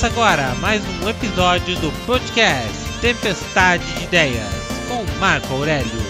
Começa 0.00 0.18
agora 0.18 0.54
mais 0.54 0.82
um 1.02 1.10
episódio 1.10 1.76
do 1.76 1.92
podcast 2.06 2.72
Tempestade 3.02 3.84
de 3.92 4.04
Ideias 4.04 4.54
com 4.88 5.04
Marco 5.18 5.52
Aurélio. 5.52 6.00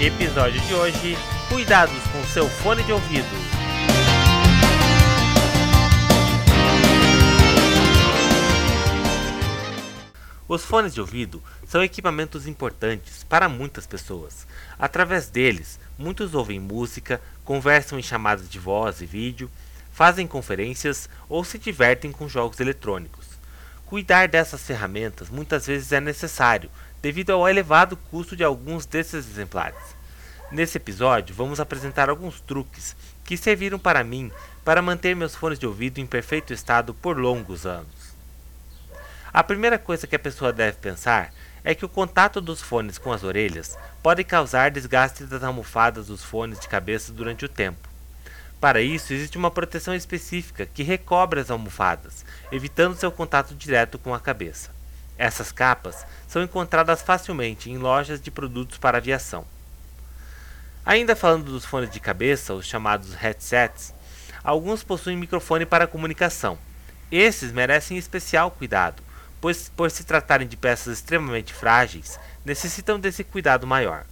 Episódio 0.00 0.60
de 0.62 0.74
hoje: 0.74 1.16
Cuidados 1.48 2.02
com 2.10 2.24
seu 2.24 2.48
fone 2.48 2.82
de 2.82 2.92
ouvido. 2.92 3.51
Os 10.52 10.66
fones 10.66 10.92
de 10.92 11.00
ouvido 11.00 11.42
são 11.66 11.82
equipamentos 11.82 12.46
importantes 12.46 13.24
para 13.24 13.48
muitas 13.48 13.86
pessoas. 13.86 14.46
Através 14.78 15.30
deles, 15.30 15.80
muitos 15.96 16.34
ouvem 16.34 16.60
música, 16.60 17.22
conversam 17.42 17.98
em 17.98 18.02
chamadas 18.02 18.50
de 18.50 18.58
voz 18.58 19.00
e 19.00 19.06
vídeo, 19.06 19.50
fazem 19.94 20.26
conferências 20.26 21.08
ou 21.26 21.42
se 21.42 21.58
divertem 21.58 22.12
com 22.12 22.28
jogos 22.28 22.60
eletrônicos. 22.60 23.28
Cuidar 23.86 24.28
dessas 24.28 24.60
ferramentas 24.60 25.30
muitas 25.30 25.66
vezes 25.66 25.90
é 25.90 26.02
necessário, 26.02 26.68
devido 27.00 27.30
ao 27.30 27.48
elevado 27.48 27.96
custo 27.96 28.36
de 28.36 28.44
alguns 28.44 28.84
desses 28.84 29.26
exemplares. 29.26 29.96
Nesse 30.50 30.76
episódio, 30.76 31.34
vamos 31.34 31.60
apresentar 31.60 32.10
alguns 32.10 32.42
truques 32.42 32.94
que 33.24 33.38
serviram 33.38 33.78
para 33.78 34.04
mim 34.04 34.30
para 34.62 34.82
manter 34.82 35.16
meus 35.16 35.34
fones 35.34 35.58
de 35.58 35.66
ouvido 35.66 35.98
em 35.98 36.04
perfeito 36.04 36.52
estado 36.52 36.92
por 36.92 37.16
longos 37.16 37.64
anos. 37.64 38.01
A 39.34 39.42
primeira 39.42 39.78
coisa 39.78 40.06
que 40.06 40.14
a 40.14 40.18
pessoa 40.18 40.52
deve 40.52 40.76
pensar 40.76 41.32
é 41.64 41.74
que 41.74 41.86
o 41.86 41.88
contato 41.88 42.38
dos 42.38 42.60
fones 42.60 42.98
com 42.98 43.10
as 43.10 43.24
orelhas 43.24 43.78
pode 44.02 44.22
causar 44.24 44.70
desgaste 44.70 45.24
das 45.24 45.42
almofadas 45.42 46.08
dos 46.08 46.22
fones 46.22 46.60
de 46.60 46.68
cabeça 46.68 47.10
durante 47.10 47.42
o 47.42 47.48
tempo. 47.48 47.88
Para 48.60 48.82
isso, 48.82 49.14
existe 49.14 49.38
uma 49.38 49.50
proteção 49.50 49.94
específica 49.94 50.66
que 50.66 50.82
recobre 50.82 51.40
as 51.40 51.50
almofadas, 51.50 52.26
evitando 52.52 52.94
seu 52.94 53.10
contato 53.10 53.54
direto 53.54 53.98
com 53.98 54.14
a 54.14 54.20
cabeça. 54.20 54.70
Essas 55.16 55.50
capas 55.50 56.04
são 56.28 56.42
encontradas 56.42 57.00
facilmente 57.00 57.70
em 57.70 57.78
lojas 57.78 58.20
de 58.20 58.30
produtos 58.30 58.76
para 58.76 58.98
aviação. 58.98 59.46
Ainda 60.84 61.16
falando 61.16 61.50
dos 61.50 61.64
fones 61.64 61.88
de 61.88 62.00
cabeça, 62.00 62.52
os 62.52 62.66
chamados 62.66 63.14
headsets, 63.14 63.94
alguns 64.44 64.82
possuem 64.82 65.16
microfone 65.16 65.64
para 65.64 65.86
comunicação. 65.86 66.58
Esses 67.10 67.50
merecem 67.50 67.96
especial 67.96 68.50
cuidado, 68.50 69.02
pois 69.42 69.68
por 69.68 69.90
se 69.90 70.04
tratarem 70.04 70.46
de 70.46 70.56
peças 70.56 70.98
extremamente 70.98 71.52
frágeis, 71.52 72.18
necessitam 72.44 73.00
desse 73.00 73.24
cuidado 73.24 73.66
maior. 73.66 74.06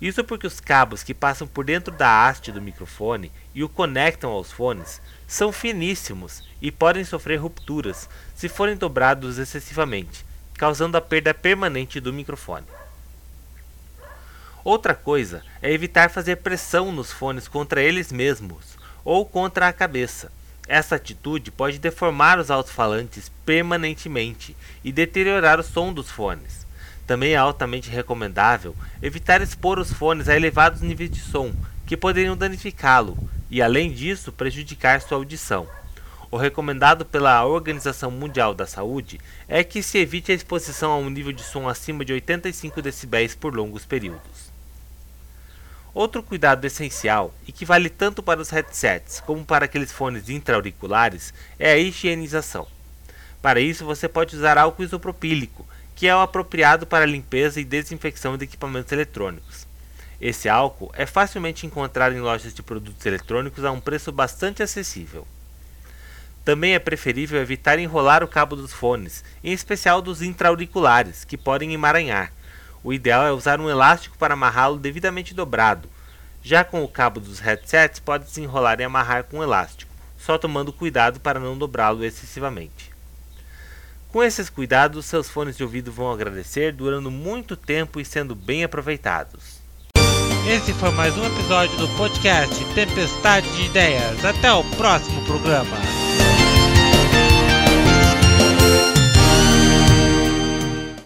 Isso 0.00 0.24
porque 0.24 0.48
os 0.48 0.58
cabos 0.58 1.04
que 1.04 1.14
passam 1.14 1.46
por 1.46 1.64
dentro 1.64 1.94
da 1.94 2.26
haste 2.26 2.50
do 2.50 2.60
microfone 2.60 3.30
e 3.54 3.62
o 3.62 3.68
conectam 3.68 4.32
aos 4.32 4.50
fones 4.50 5.00
são 5.28 5.52
finíssimos 5.52 6.42
e 6.60 6.72
podem 6.72 7.04
sofrer 7.04 7.36
rupturas 7.36 8.08
se 8.34 8.48
forem 8.48 8.76
dobrados 8.76 9.38
excessivamente, 9.38 10.26
causando 10.54 10.96
a 10.96 11.00
perda 11.00 11.32
permanente 11.32 12.00
do 12.00 12.12
microfone. 12.12 12.66
Outra 14.64 14.92
coisa 14.92 15.44
é 15.62 15.70
evitar 15.70 16.10
fazer 16.10 16.36
pressão 16.38 16.90
nos 16.90 17.12
fones 17.12 17.46
contra 17.46 17.80
eles 17.80 18.10
mesmos 18.10 18.76
ou 19.04 19.24
contra 19.24 19.68
a 19.68 19.72
cabeça 19.72 20.32
essa 20.66 20.96
atitude 20.96 21.50
pode 21.50 21.78
deformar 21.78 22.38
os 22.38 22.50
alto-falantes 22.50 23.30
permanentemente 23.44 24.56
e 24.82 24.90
deteriorar 24.90 25.60
o 25.60 25.62
som 25.62 25.92
dos 25.92 26.10
fones. 26.10 26.66
Também 27.06 27.34
é 27.34 27.36
altamente 27.36 27.90
recomendável 27.90 28.74
evitar 29.02 29.42
expor 29.42 29.78
os 29.78 29.92
fones 29.92 30.28
a 30.28 30.36
elevados 30.36 30.80
níveis 30.80 31.10
de 31.10 31.20
som, 31.20 31.52
que 31.86 31.96
poderiam 31.96 32.36
danificá-lo 32.36 33.18
e, 33.50 33.60
além 33.60 33.92
disso, 33.92 34.32
prejudicar 34.32 35.02
sua 35.02 35.18
audição. 35.18 35.68
O 36.30 36.36
recomendado 36.36 37.04
pela 37.04 37.44
Organização 37.44 38.10
Mundial 38.10 38.54
da 38.54 38.66
Saúde 38.66 39.20
é 39.46 39.62
que 39.62 39.82
se 39.82 39.98
evite 39.98 40.32
a 40.32 40.34
exposição 40.34 40.90
a 40.90 40.96
um 40.96 41.10
nível 41.10 41.32
de 41.32 41.44
som 41.44 41.68
acima 41.68 42.04
de 42.04 42.12
85 42.12 42.80
dB 42.80 43.36
por 43.38 43.54
longos 43.54 43.84
períodos. 43.84 44.53
Outro 45.94 46.24
cuidado 46.24 46.64
essencial, 46.64 47.32
e 47.46 47.52
que 47.52 47.64
vale 47.64 47.88
tanto 47.88 48.20
para 48.20 48.40
os 48.40 48.50
headsets 48.50 49.20
como 49.20 49.44
para 49.44 49.66
aqueles 49.66 49.92
fones 49.92 50.28
intra-auriculares, 50.28 51.32
é 51.56 51.70
a 51.70 51.78
higienização. 51.78 52.66
Para 53.40 53.60
isso, 53.60 53.84
você 53.84 54.08
pode 54.08 54.34
usar 54.34 54.58
álcool 54.58 54.82
isopropílico, 54.82 55.64
que 55.94 56.08
é 56.08 56.16
o 56.16 56.18
apropriado 56.18 56.84
para 56.84 57.04
a 57.04 57.06
limpeza 57.06 57.60
e 57.60 57.64
desinfecção 57.64 58.36
de 58.36 58.42
equipamentos 58.42 58.90
eletrônicos. 58.90 59.68
Esse 60.20 60.48
álcool 60.48 60.90
é 60.94 61.06
facilmente 61.06 61.64
encontrado 61.64 62.16
em 62.16 62.20
lojas 62.20 62.52
de 62.52 62.62
produtos 62.62 63.06
eletrônicos 63.06 63.64
a 63.64 63.70
um 63.70 63.80
preço 63.80 64.10
bastante 64.10 64.64
acessível. 64.64 65.24
Também 66.44 66.74
é 66.74 66.80
preferível 66.80 67.40
evitar 67.40 67.78
enrolar 67.78 68.24
o 68.24 68.28
cabo 68.28 68.56
dos 68.56 68.72
fones, 68.72 69.22
em 69.44 69.52
especial 69.52 70.02
dos 70.02 70.22
intra-auriculares, 70.22 71.24
que 71.24 71.38
podem 71.38 71.72
emaranhar 71.72 72.32
o 72.84 72.92
ideal 72.92 73.24
é 73.24 73.32
usar 73.32 73.58
um 73.58 73.70
elástico 73.70 74.18
para 74.18 74.34
amarrá-lo 74.34 74.78
devidamente 74.78 75.32
dobrado. 75.32 75.88
Já 76.42 76.62
com 76.62 76.84
o 76.84 76.88
cabo 76.88 77.18
dos 77.18 77.40
headsets, 77.40 77.98
pode 77.98 78.30
se 78.30 78.42
enrolar 78.42 78.78
e 78.78 78.84
amarrar 78.84 79.24
com 79.24 79.38
um 79.38 79.42
elástico, 79.42 79.90
só 80.18 80.36
tomando 80.36 80.70
cuidado 80.70 81.18
para 81.18 81.40
não 81.40 81.56
dobrá-lo 81.56 82.04
excessivamente. 82.04 82.92
Com 84.12 84.22
esses 84.22 84.50
cuidados, 84.50 85.06
seus 85.06 85.30
fones 85.30 85.56
de 85.56 85.64
ouvido 85.64 85.90
vão 85.90 86.12
agradecer, 86.12 86.72
durando 86.72 87.10
muito 87.10 87.56
tempo 87.56 87.98
e 87.98 88.04
sendo 88.04 88.34
bem 88.34 88.62
aproveitados. 88.62 89.58
Esse 90.46 90.74
foi 90.74 90.90
mais 90.90 91.16
um 91.16 91.24
episódio 91.24 91.76
do 91.78 91.88
podcast 91.96 92.62
Tempestade 92.74 93.50
de 93.56 93.64
Ideias. 93.64 94.22
Até 94.22 94.52
o 94.52 94.62
próximo 94.76 95.24
programa. 95.24 96.03